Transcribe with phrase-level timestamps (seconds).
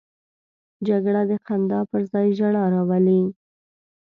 [0.87, 3.21] جګړه د خندا پر ځای ژړا راولي